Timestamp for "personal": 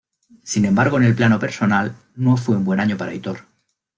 1.37-1.95